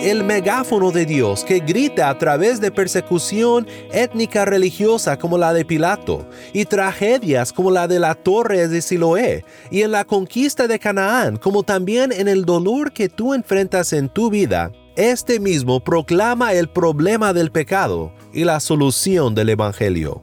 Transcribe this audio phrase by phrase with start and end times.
[0.00, 5.64] el megáfono de Dios que grita a través de persecución étnica religiosa como la de
[5.64, 10.78] Pilato, y tragedias como la de la torre de Siloé, y en la conquista de
[10.78, 16.52] Canaán, como también en el dolor que tú enfrentas en tu vida, este mismo proclama
[16.52, 20.22] el problema del pecado y la solución del Evangelio.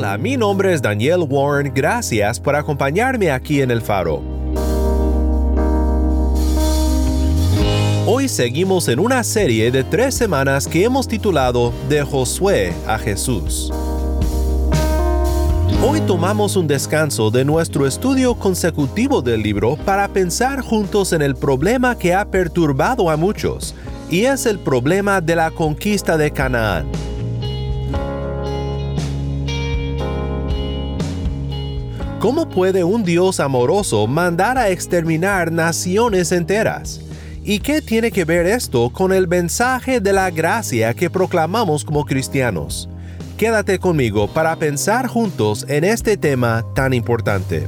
[0.00, 4.22] Hola, mi nombre es Daniel Warren, gracias por acompañarme aquí en El Faro.
[8.06, 13.70] Hoy seguimos en una serie de tres semanas que hemos titulado De Josué a Jesús.
[15.86, 21.34] Hoy tomamos un descanso de nuestro estudio consecutivo del libro para pensar juntos en el
[21.34, 23.74] problema que ha perturbado a muchos,
[24.08, 27.09] y es el problema de la conquista de Canaán.
[32.20, 37.00] ¿Cómo puede un Dios amoroso mandar a exterminar naciones enteras?
[37.42, 42.04] ¿Y qué tiene que ver esto con el mensaje de la gracia que proclamamos como
[42.04, 42.90] cristianos?
[43.38, 47.66] Quédate conmigo para pensar juntos en este tema tan importante.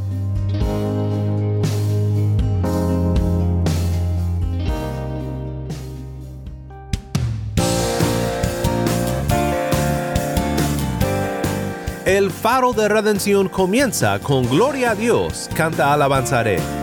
[12.12, 16.81] El faro de redención comienza con Gloria a Dios, canta alabanzaré.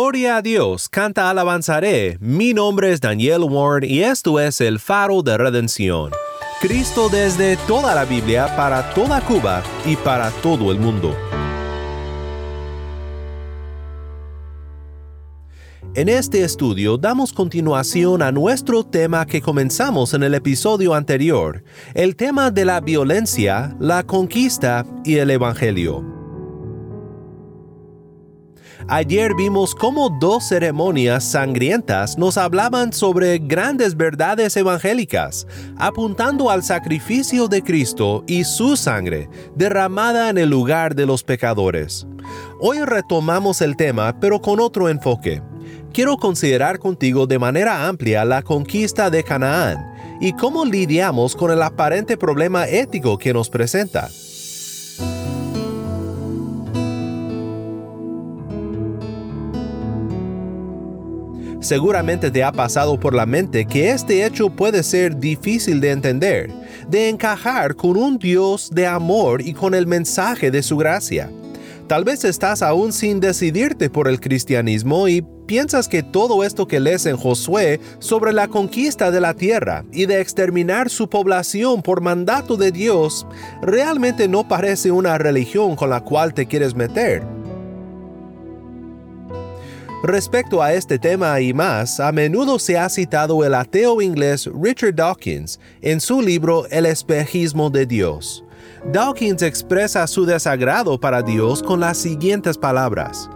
[0.00, 2.18] Gloria a Dios, canta alabanzaré.
[2.20, 6.12] Mi nombre es Daniel Warren y esto es el faro de redención.
[6.60, 11.16] Cristo desde toda la Biblia para toda Cuba y para todo el mundo.
[15.96, 21.64] En este estudio damos continuación a nuestro tema que comenzamos en el episodio anterior,
[21.94, 26.17] el tema de la violencia, la conquista y el Evangelio.
[28.90, 35.46] Ayer vimos cómo dos ceremonias sangrientas nos hablaban sobre grandes verdades evangélicas,
[35.76, 42.06] apuntando al sacrificio de Cristo y su sangre derramada en el lugar de los pecadores.
[42.60, 45.42] Hoy retomamos el tema, pero con otro enfoque.
[45.92, 49.84] Quiero considerar contigo de manera amplia la conquista de Canaán
[50.18, 54.08] y cómo lidiamos con el aparente problema ético que nos presenta.
[61.68, 66.50] Seguramente te ha pasado por la mente que este hecho puede ser difícil de entender,
[66.88, 71.30] de encajar con un Dios de amor y con el mensaje de su gracia.
[71.86, 76.80] Tal vez estás aún sin decidirte por el cristianismo y piensas que todo esto que
[76.80, 82.00] lees en Josué sobre la conquista de la tierra y de exterminar su población por
[82.00, 83.26] mandato de Dios
[83.60, 87.37] realmente no parece una religión con la cual te quieres meter.
[90.02, 94.94] Respecto a este tema y más, a menudo se ha citado el ateo inglés Richard
[94.94, 98.44] Dawkins en su libro El espejismo de Dios.
[98.92, 103.28] Dawkins expresa su desagrado para Dios con las siguientes palabras.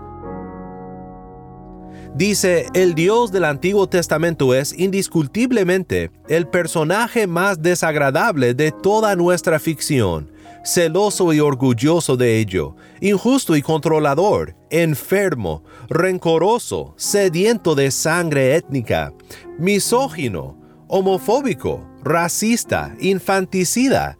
[2.14, 9.59] Dice, el Dios del Antiguo Testamento es indiscutiblemente el personaje más desagradable de toda nuestra
[9.59, 10.31] ficción
[10.64, 19.12] celoso y orgulloso de ello, injusto y controlador, enfermo, rencoroso, sediento de sangre étnica,
[19.59, 20.56] misógino,
[20.88, 24.19] homofóbico, racista, infanticida,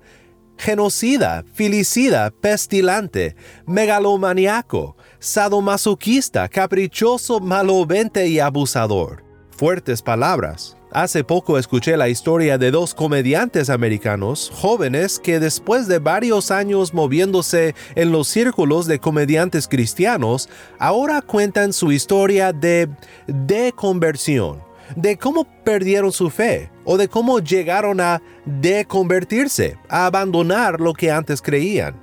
[0.57, 3.37] genocida, filicida, pestilante,
[3.67, 9.25] megalomaniaco, sadomasoquista, caprichoso, malovente y abusador.
[9.51, 15.99] Fuertes palabras, Hace poco escuché la historia de dos comediantes americanos jóvenes que después de
[15.99, 22.91] varios años moviéndose en los círculos de comediantes cristianos, ahora cuentan su historia de
[23.27, 24.63] deconversión,
[24.95, 31.11] de cómo perdieron su fe o de cómo llegaron a deconvertirse, a abandonar lo que
[31.11, 32.03] antes creían.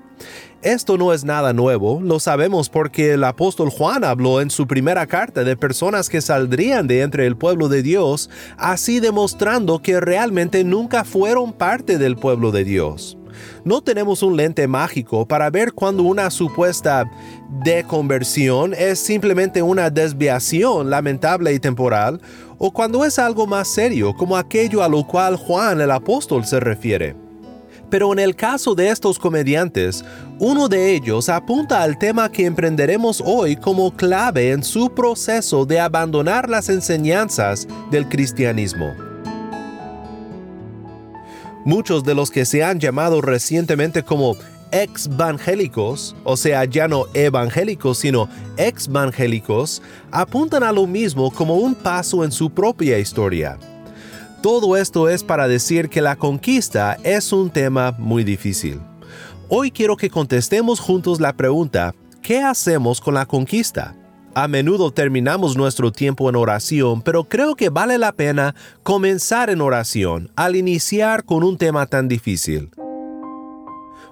[0.61, 5.07] Esto no es nada nuevo, lo sabemos porque el apóstol Juan habló en su primera
[5.07, 10.65] carta de personas que saldrían de entre el pueblo de Dios, así demostrando que realmente
[10.65, 13.17] nunca fueron parte del pueblo de Dios.
[13.63, 17.09] No tenemos un lente mágico para ver cuando una supuesta
[17.63, 22.19] deconversión es simplemente una desviación lamentable y temporal,
[22.57, 26.59] o cuando es algo más serio como aquello a lo cual Juan el apóstol se
[26.59, 27.28] refiere.
[27.89, 30.05] Pero en el caso de estos comediantes,
[30.37, 35.79] uno de ellos apunta al tema que emprenderemos hoy como clave en su proceso de
[35.79, 38.93] abandonar las enseñanzas del cristianismo.
[41.65, 44.37] Muchos de los que se han llamado recientemente como
[44.71, 49.81] ex-evangélicos, o sea, ya no evangélicos, sino ex-evangélicos,
[50.11, 53.57] apuntan a lo mismo como un paso en su propia historia.
[54.41, 58.79] Todo esto es para decir que la conquista es un tema muy difícil.
[59.49, 63.97] Hoy quiero que contestemos juntos la pregunta, ¿qué hacemos con la conquista?
[64.33, 69.59] A menudo terminamos nuestro tiempo en oración, pero creo que vale la pena comenzar en
[69.59, 72.69] oración al iniciar con un tema tan difícil.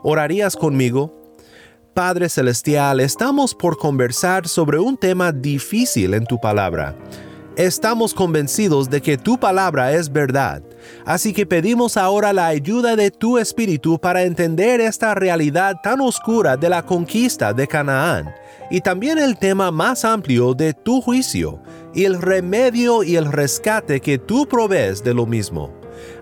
[0.03, 1.13] ¿Orarías conmigo?
[1.93, 6.98] Padre Celestial, estamos por conversar sobre un tema difícil en tu palabra
[7.57, 10.61] estamos convencidos de que tu palabra es verdad.
[11.05, 16.55] Así que pedimos ahora la ayuda de tu Espíritu para entender esta realidad tan oscura
[16.55, 18.33] de la conquista de Canaán
[18.69, 21.59] y también el tema más amplio de tu juicio
[21.93, 25.73] y el remedio y el rescate que tú provees de lo mismo.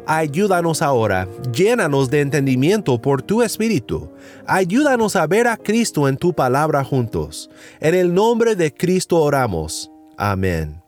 [0.07, 4.09] Ayúdanos ahora, llénanos de entendimiento por tu Espíritu.
[4.45, 7.49] Ayúdanos a ver a Cristo en tu palabra juntos.
[7.81, 9.91] En el nombre de Cristo oramos.
[10.17, 10.84] Amén.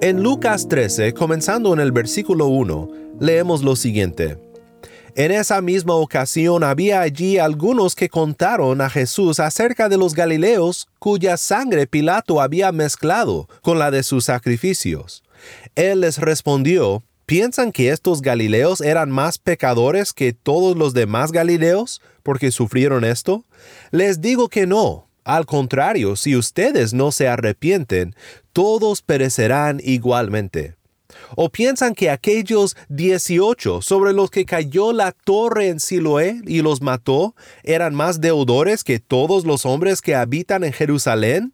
[0.00, 2.88] En Lucas 13, comenzando en el versículo 1,
[3.20, 4.38] leemos lo siguiente.
[5.14, 10.88] En esa misma ocasión había allí algunos que contaron a Jesús acerca de los Galileos
[10.98, 15.22] cuya sangre Pilato había mezclado con la de sus sacrificios.
[15.76, 22.02] Él les respondió, ¿piensan que estos Galileos eran más pecadores que todos los demás Galileos
[22.24, 23.44] porque sufrieron esto?
[23.92, 25.06] Les digo que no.
[25.24, 28.14] Al contrario, si ustedes no se arrepienten,
[28.52, 30.76] todos perecerán igualmente.
[31.36, 36.82] ¿O piensan que aquellos dieciocho sobre los que cayó la torre en Siloé y los
[36.82, 41.52] mató eran más deudores que todos los hombres que habitan en Jerusalén?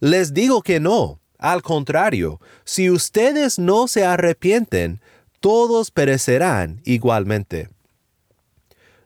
[0.00, 1.20] Les digo que no.
[1.38, 5.00] Al contrario, si ustedes no se arrepienten,
[5.40, 7.68] todos perecerán igualmente.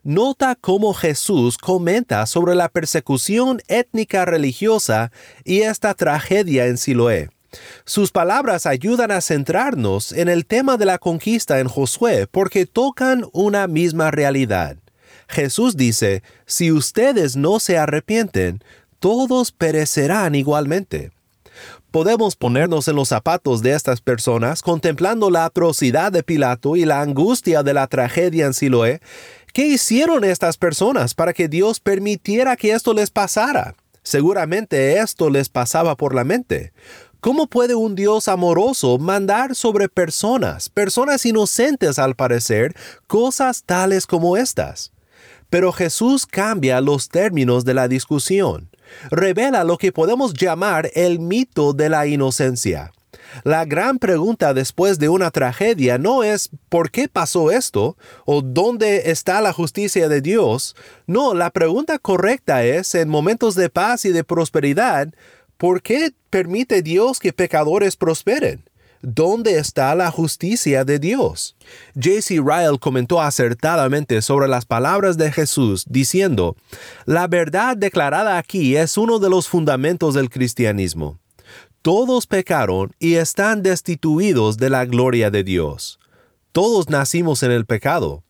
[0.04, 5.12] Nota cómo Jesús comenta sobre la persecución étnica religiosa
[5.44, 7.30] y esta tragedia en Siloé.
[7.84, 13.26] Sus palabras ayudan a centrarnos en el tema de la conquista en Josué porque tocan
[13.32, 14.76] una misma realidad.
[15.28, 18.60] Jesús dice, si ustedes no se arrepienten,
[18.98, 21.12] todos perecerán igualmente.
[21.92, 27.02] Podemos ponernos en los zapatos de estas personas contemplando la atrocidad de Pilato y la
[27.02, 29.02] angustia de la tragedia en Siloé.
[29.52, 33.74] ¿Qué hicieron estas personas para que Dios permitiera que esto les pasara?
[34.02, 36.72] Seguramente esto les pasaba por la mente.
[37.20, 42.74] ¿Cómo puede un Dios amoroso mandar sobre personas, personas inocentes al parecer,
[43.06, 44.90] cosas tales como estas?
[45.50, 48.70] Pero Jesús cambia los términos de la discusión.
[49.10, 52.90] Revela lo que podemos llamar el mito de la inocencia.
[53.44, 57.96] La gran pregunta después de una tragedia no es ¿por qué pasó esto?
[58.24, 60.76] o ¿dónde está la justicia de Dios?
[61.06, 65.08] No, la pregunta correcta es en momentos de paz y de prosperidad,
[65.62, 68.68] ¿Por qué permite Dios que pecadores prosperen?
[69.00, 71.54] ¿Dónde está la justicia de Dios?
[71.94, 72.40] J.C.
[72.44, 76.56] Ryle comentó acertadamente sobre las palabras de Jesús, diciendo,
[77.06, 81.21] La verdad declarada aquí es uno de los fundamentos del cristianismo.
[81.82, 85.98] Todos pecaron y están destituidos de la gloria de Dios.
[86.52, 88.22] Todos nacimos en el pecado.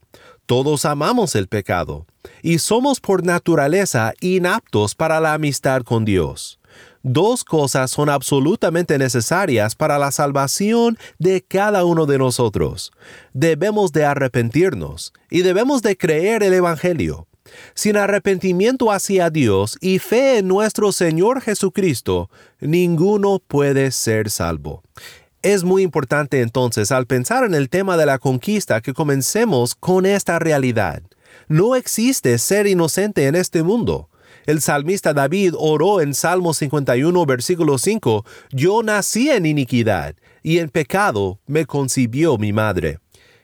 [0.47, 2.07] Todos amamos el pecado.
[2.43, 6.59] Y somos por naturaleza inaptos para la amistad con Dios
[7.03, 12.93] dos cosas son absolutamente necesarias para la salvación de cada uno de nosotros.
[13.33, 17.27] Debemos de arrepentirnos y debemos de creer el Evangelio.
[17.75, 22.31] Sin arrepentimiento hacia Dios y fe en nuestro Señor Jesucristo,
[22.61, 24.83] ninguno puede ser salvo.
[25.43, 30.07] Es muy importante entonces al pensar en el tema de la conquista que comencemos con
[30.07, 31.03] esta realidad.
[31.49, 34.09] No existe ser inocente en este mundo.
[34.47, 40.69] El salmista David oró en Salmo 51, versículo 5, Yo nací en iniquidad, y en
[40.69, 42.99] pecado me concibió mi madre.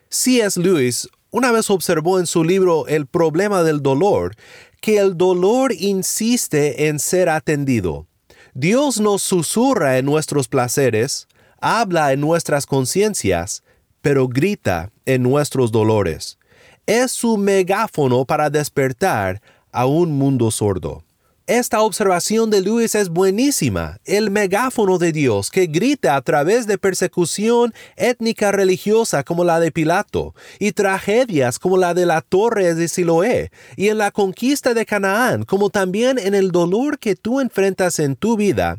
[0.09, 0.61] C.S.
[0.61, 4.35] Lewis una vez observó en su libro El problema del dolor
[4.81, 8.07] que el dolor insiste en ser atendido.
[8.55, 11.29] Dios nos susurra en nuestros placeres,
[11.61, 13.63] habla en nuestras conciencias,
[14.01, 16.39] pero grita en nuestros dolores.
[16.87, 19.43] Es su megáfono para despertar
[19.73, 21.05] a un mundo sordo.
[21.49, 26.77] Esta observación de Luis es buenísima, el megáfono de Dios que grita a través de
[26.77, 32.87] persecución étnica religiosa como la de Pilato, y tragedias como la de la torre de
[32.87, 37.99] Siloé, y en la conquista de Canaán, como también en el dolor que tú enfrentas
[37.99, 38.79] en tu vida.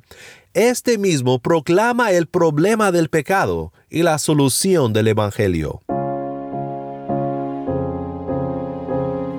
[0.53, 5.81] Este mismo proclama el problema del pecado y la solución del Evangelio.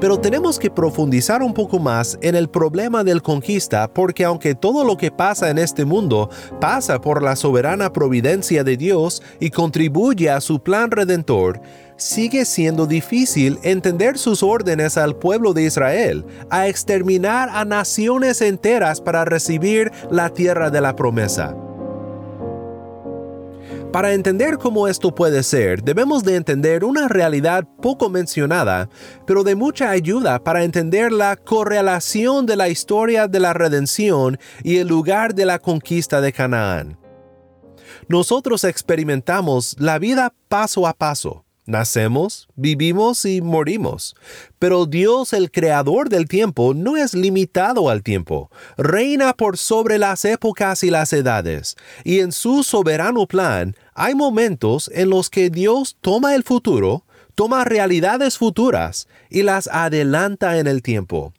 [0.00, 4.82] Pero tenemos que profundizar un poco más en el problema del conquista porque aunque todo
[4.82, 10.30] lo que pasa en este mundo pasa por la soberana providencia de Dios y contribuye
[10.30, 11.60] a su plan redentor,
[11.96, 19.02] sigue siendo difícil entender sus órdenes al pueblo de Israel, a exterminar a naciones enteras
[19.02, 21.54] para recibir la tierra de la promesa.
[23.92, 28.88] Para entender cómo esto puede ser, debemos de entender una realidad poco mencionada,
[29.26, 34.76] pero de mucha ayuda para entender la correlación de la historia de la redención y
[34.76, 36.98] el lugar de la conquista de Canaán.
[38.06, 44.16] Nosotros experimentamos la vida paso a paso Nacemos, vivimos y morimos.
[44.58, 48.50] Pero Dios, el creador del tiempo, no es limitado al tiempo.
[48.76, 51.76] Reina por sobre las épocas y las edades.
[52.02, 57.64] Y en su soberano plan hay momentos en los que Dios toma el futuro, toma
[57.64, 61.32] realidades futuras y las adelanta en el tiempo.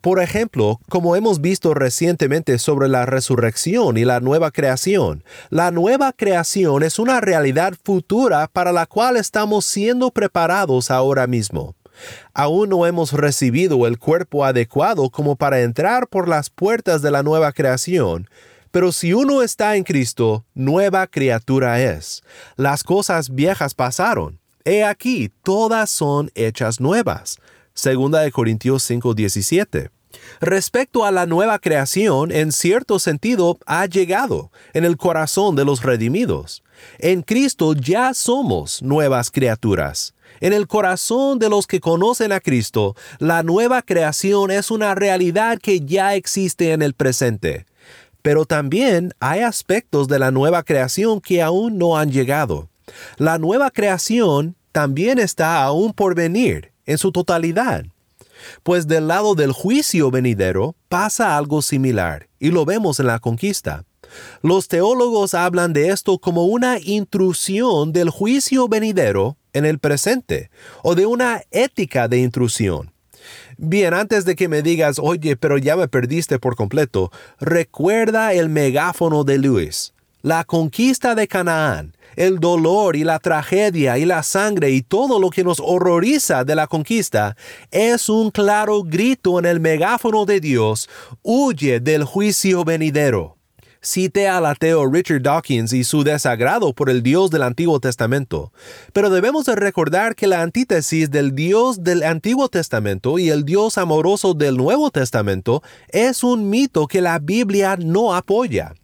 [0.00, 6.12] Por ejemplo, como hemos visto recientemente sobre la resurrección y la nueva creación, la nueva
[6.12, 11.74] creación es una realidad futura para la cual estamos siendo preparados ahora mismo.
[12.32, 17.22] Aún no hemos recibido el cuerpo adecuado como para entrar por las puertas de la
[17.22, 18.28] nueva creación,
[18.74, 22.24] pero si uno está en Cristo, nueva criatura es.
[22.56, 24.40] Las cosas viejas pasaron.
[24.64, 27.38] He aquí, todas son hechas nuevas.
[27.76, 29.90] Segunda de Corintios 5:17.
[30.40, 35.82] Respecto a la nueva creación, en cierto sentido, ha llegado en el corazón de los
[35.82, 36.62] redimidos.
[37.00, 40.14] En Cristo ya somos nuevas criaturas.
[40.40, 45.58] En el corazón de los que conocen a Cristo, la nueva creación es una realidad
[45.58, 47.66] que ya existe en el presente.
[48.22, 52.68] Pero también hay aspectos de la nueva creación que aún no han llegado.
[53.16, 57.84] La nueva creación también está aún por venir en su totalidad.
[58.62, 63.84] Pues del lado del juicio venidero pasa algo similar, y lo vemos en la conquista.
[64.42, 70.50] Los teólogos hablan de esto como una intrusión del juicio venidero en el presente,
[70.82, 72.92] o de una ética de intrusión.
[73.56, 77.10] Bien, antes de que me digas, oye, pero ya me perdiste por completo,
[77.40, 79.94] recuerda el megáfono de Luis.
[80.22, 85.30] La conquista de Canaán, el dolor y la tragedia y la sangre y todo lo
[85.30, 87.36] que nos horroriza de la conquista
[87.70, 90.88] es un claro grito en el megáfono de Dios,
[91.22, 93.36] huye del juicio venidero.
[93.84, 98.50] Cite al ateo Richard Dawkins y su desagrado por el Dios del Antiguo Testamento,
[98.94, 103.76] pero debemos de recordar que la antítesis del Dios del Antiguo Testamento y el Dios
[103.76, 108.74] amoroso del Nuevo Testamento es un mito que la Biblia no apoya.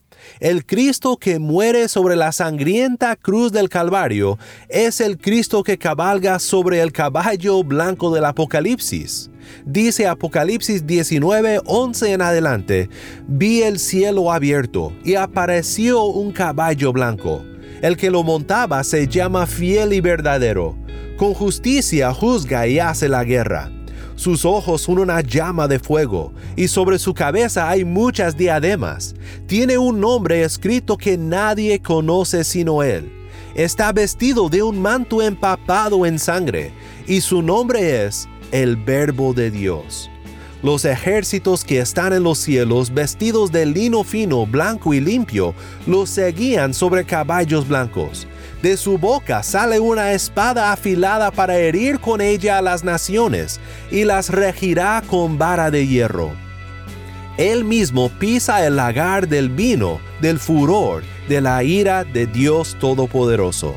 [0.41, 6.39] El Cristo que muere sobre la sangrienta cruz del Calvario es el Cristo que cabalga
[6.39, 9.31] sobre el caballo blanco del Apocalipsis.
[9.65, 12.89] Dice Apocalipsis 19, 11 en adelante,
[13.27, 17.45] vi el cielo abierto y apareció un caballo blanco.
[17.83, 20.77] El que lo montaba se llama fiel y verdadero.
[21.17, 23.71] Con justicia juzga y hace la guerra.
[24.21, 29.15] Sus ojos son una llama de fuego, y sobre su cabeza hay muchas diademas.
[29.47, 33.11] Tiene un nombre escrito que nadie conoce sino él.
[33.55, 36.71] Está vestido de un manto empapado en sangre,
[37.07, 40.11] y su nombre es el Verbo de Dios.
[40.63, 45.55] Los ejércitos que están en los cielos, vestidos de lino fino, blanco y limpio,
[45.87, 48.27] los seguían sobre caballos blancos.
[48.63, 53.59] De su boca sale una espada afilada para herir con ella a las naciones,
[53.91, 56.33] y las regirá con vara de hierro.
[57.39, 63.77] Él mismo pisa el lagar del vino, del furor, de la ira de Dios Todopoderoso.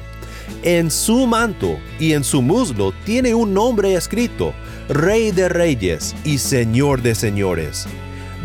[0.64, 4.54] En su manto y en su muslo tiene un nombre escrito,
[4.90, 7.88] Rey de Reyes y Señor de Señores.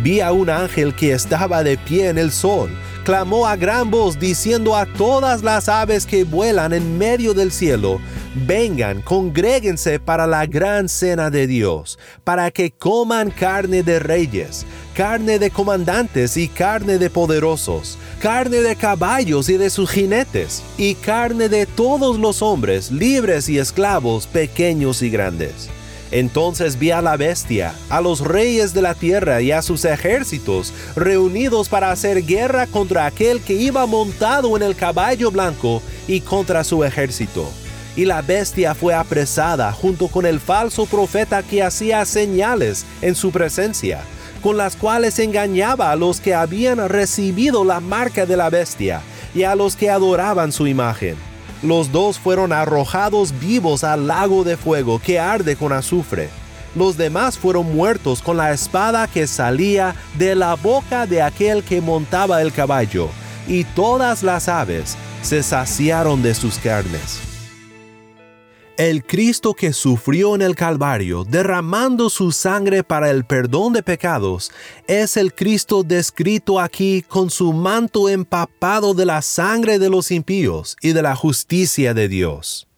[0.02, 2.70] Vi a un ángel que estaba de pie en el sol,
[3.04, 8.00] clamó a gran voz diciendo a todas las aves que vuelan en medio del cielo,
[8.46, 15.38] vengan, congréguense para la gran cena de Dios, para que coman carne de reyes, carne
[15.38, 21.48] de comandantes y carne de poderosos, carne de caballos y de sus jinetes, y carne
[21.48, 25.70] de todos los hombres, libres y esclavos, pequeños y grandes.
[26.10, 30.72] Entonces vi a la bestia, a los reyes de la tierra y a sus ejércitos
[30.96, 36.64] reunidos para hacer guerra contra aquel que iba montado en el caballo blanco y contra
[36.64, 37.48] su ejército.
[37.94, 43.30] Y la bestia fue apresada junto con el falso profeta que hacía señales en su
[43.30, 44.00] presencia,
[44.40, 49.02] con las cuales engañaba a los que habían recibido la marca de la bestia
[49.34, 51.27] y a los que adoraban su imagen
[51.62, 56.28] los dos fueron arrojados vivos al lago de fuego que arde con azufre.
[56.74, 61.80] Los demás fueron muertos con la espada que salía de la boca de aquel que
[61.80, 63.08] montaba el caballo,
[63.46, 67.27] y todas las aves se saciaron de sus carnes.
[68.78, 74.52] El Cristo que sufrió en el Calvario, derramando su sangre para el perdón de pecados,
[74.86, 80.76] es el Cristo descrito aquí con su manto empapado de la sangre de los impíos
[80.80, 82.68] y de la justicia de Dios.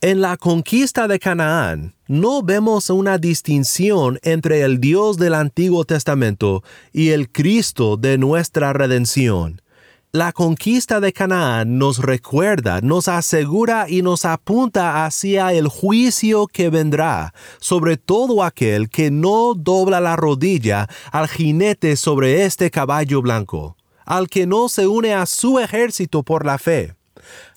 [0.00, 6.64] En la conquista de Canaán, no vemos una distinción entre el Dios del Antiguo Testamento
[6.90, 9.60] y el Cristo de nuestra redención
[10.14, 16.70] la conquista de Canaán nos recuerda, nos asegura y nos apunta hacia el juicio que
[16.70, 23.76] vendrá sobre todo aquel que no dobla la rodilla al jinete sobre este caballo blanco,
[24.04, 26.94] al que no se une a su ejército por la fe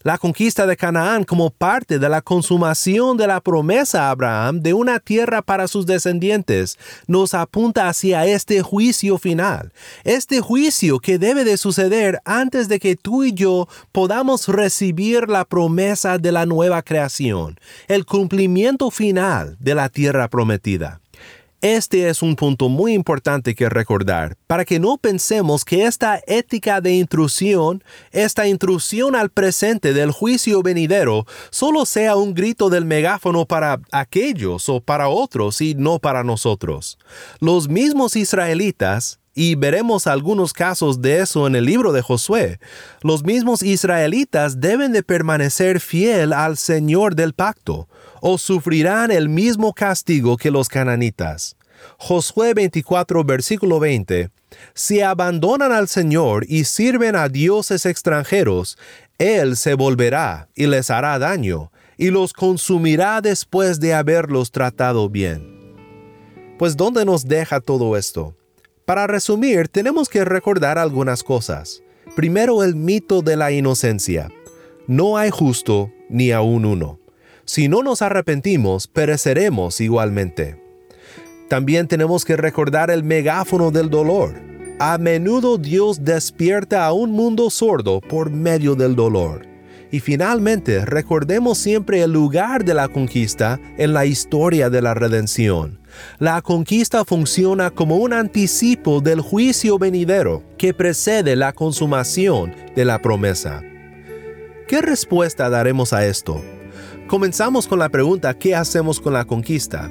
[0.03, 4.73] la conquista de Canaán como parte de la consumación de la promesa a Abraham de
[4.73, 6.77] una tierra para sus descendientes
[7.07, 9.71] nos apunta hacia este juicio final,
[10.03, 15.45] este juicio que debe de suceder antes de que tú y yo podamos recibir la
[15.45, 21.01] promesa de la nueva creación, el cumplimiento final de la tierra prometida.
[21.61, 26.81] Este es un punto muy importante que recordar, para que no pensemos que esta ética
[26.81, 33.47] de intrusión, esta intrusión al presente del juicio venidero, solo sea un grito del megáfono
[33.47, 36.99] para aquellos o para otros y no para nosotros.
[37.39, 42.59] Los mismos israelitas, y veremos algunos casos de eso en el libro de Josué.
[43.01, 47.87] Los mismos israelitas deben de permanecer fiel al Señor del pacto,
[48.21, 51.55] o sufrirán el mismo castigo que los cananitas.
[51.97, 54.29] Josué 24, versículo 20.
[54.73, 58.77] Si abandonan al Señor y sirven a dioses extranjeros,
[59.17, 65.57] Él se volverá y les hará daño, y los consumirá después de haberlos tratado bien.
[66.57, 68.35] Pues ¿dónde nos deja todo esto?
[68.85, 71.83] Para resumir, tenemos que recordar algunas cosas.
[72.15, 74.29] Primero, el mito de la inocencia.
[74.87, 76.99] No hay justo ni aún uno.
[77.47, 80.61] Si no nos arrepentimos, pereceremos igualmente.
[81.47, 84.33] También tenemos que recordar el megáfono del dolor.
[84.79, 89.47] A menudo Dios despierta a un mundo sordo por medio del dolor.
[89.91, 95.79] Y finalmente, recordemos siempre el lugar de la conquista en la historia de la redención.
[96.19, 103.01] La conquista funciona como un anticipo del juicio venidero que precede la consumación de la
[103.01, 103.63] promesa.
[104.67, 106.43] ¿Qué respuesta daremos a esto?
[107.07, 109.89] Comenzamos con la pregunta ¿qué hacemos con la conquista?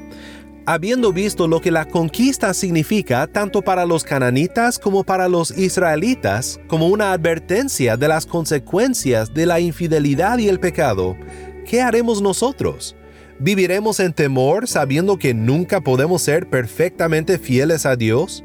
[0.66, 6.60] Habiendo visto lo que la conquista significa tanto para los cananitas como para los israelitas,
[6.66, 11.16] como una advertencia de las consecuencias de la infidelidad y el pecado,
[11.64, 12.96] ¿qué haremos nosotros?
[13.38, 18.44] ¿Viviremos en temor sabiendo que nunca podemos ser perfectamente fieles a Dios?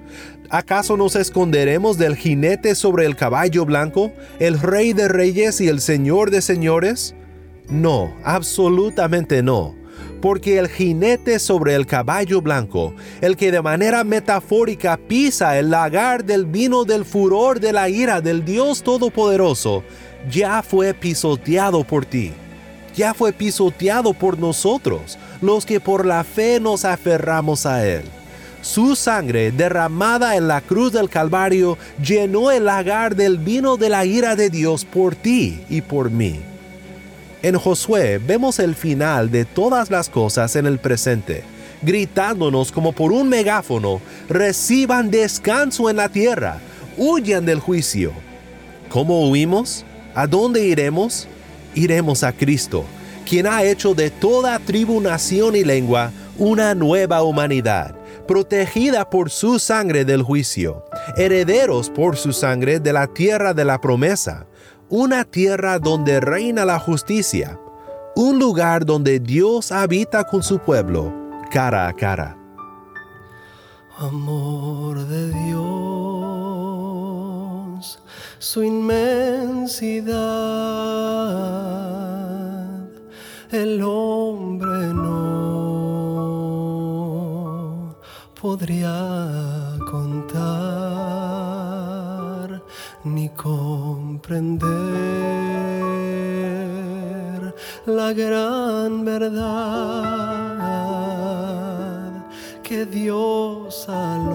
[0.49, 5.81] ¿Acaso nos esconderemos del jinete sobre el caballo blanco, el rey de reyes y el
[5.81, 7.15] señor de señores?
[7.71, 9.81] No, absolutamente no
[10.21, 16.23] porque el jinete sobre el caballo blanco, el que de manera metafórica pisa el lagar
[16.23, 19.83] del vino del furor de la ira del Dios Todopoderoso,
[20.29, 22.31] ya fue pisoteado por ti,
[22.95, 28.03] ya fue pisoteado por nosotros, los que por la fe nos aferramos a Él.
[28.61, 34.05] Su sangre derramada en la cruz del Calvario llenó el lagar del vino de la
[34.05, 36.50] ira de Dios por ti y por mí.
[37.43, 41.43] En Josué vemos el final de todas las cosas en el presente,
[41.81, 43.99] gritándonos como por un megáfono,
[44.29, 46.59] reciban descanso en la tierra,
[46.97, 48.13] huyan del juicio.
[48.89, 49.85] ¿Cómo huimos?
[50.13, 51.27] ¿A dónde iremos?
[51.73, 52.85] Iremos a Cristo,
[53.27, 57.95] quien ha hecho de toda tribu, nación y lengua una nueva humanidad,
[58.27, 60.85] protegida por su sangre del juicio,
[61.17, 64.45] herederos por su sangre de la tierra de la promesa
[64.91, 67.57] una tierra donde reina la justicia,
[68.13, 71.13] un lugar donde Dios habita con su pueblo,
[71.49, 72.37] cara a cara.
[73.97, 75.63] Amor de Dios,
[78.37, 80.11] su inmensidad,
[83.51, 86.01] el hombre no
[88.41, 91.00] podría contar
[93.35, 94.71] comprender
[97.85, 100.51] la gran verdad
[102.63, 104.31] que Dios al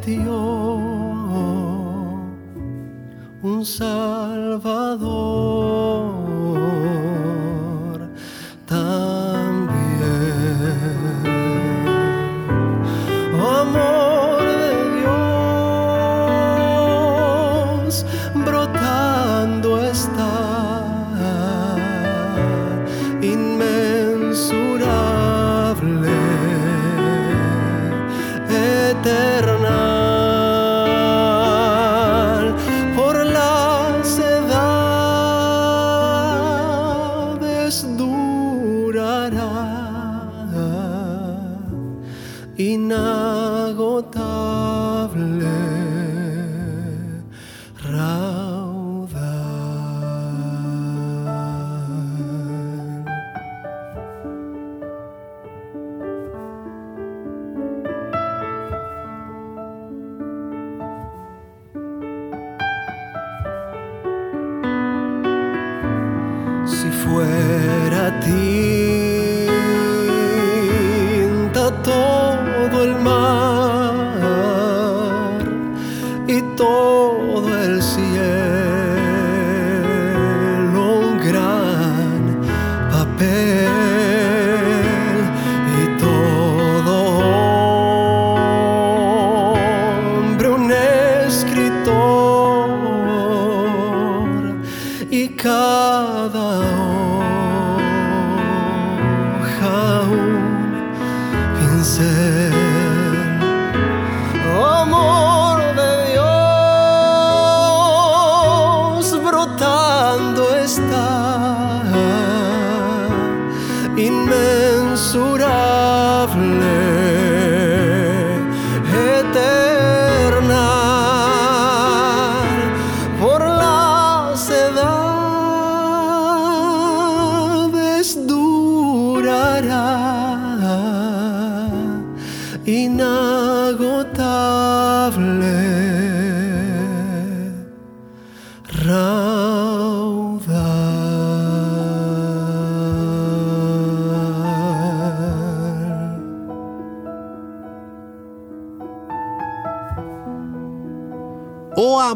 [0.00, 0.32] prometió
[3.42, 4.09] un Salvador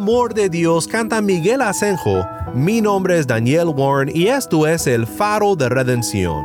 [0.05, 2.27] amor de Dios, canta Miguel Asenjo.
[2.53, 6.45] Mi nombre es Daniel Warren y esto es el faro de redención.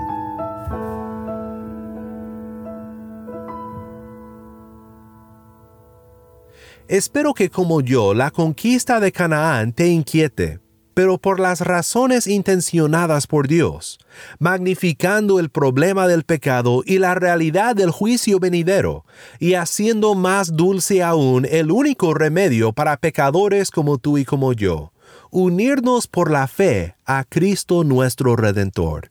[6.87, 10.61] Espero que como yo la conquista de Canaán te inquiete,
[10.99, 13.99] pero por las razones intencionadas por Dios,
[14.37, 19.05] magnificando el problema del pecado y la realidad del juicio venidero,
[19.39, 24.91] y haciendo más dulce aún el único remedio para pecadores como tú y como yo,
[25.31, 29.09] unirnos por la fe a Cristo nuestro Redentor.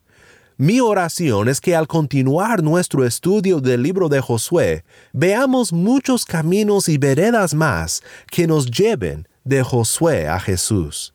[0.59, 6.91] Mi oración es que al continuar nuestro estudio del libro de Josué, veamos muchos caminos
[6.91, 11.15] y veredas más que nos lleven de Josué a Jesús.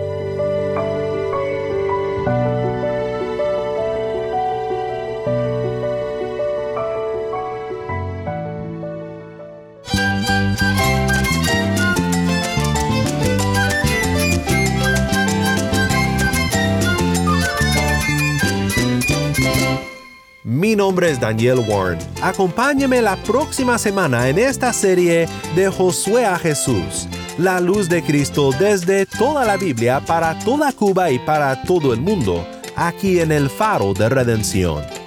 [21.31, 21.97] Daniel Warren.
[22.21, 28.49] Acompáñame la próxima semana en esta serie de Josué a Jesús, la luz de Cristo
[28.59, 33.49] desde toda la Biblia para toda Cuba y para todo el mundo, aquí en el
[33.49, 35.00] faro de redención.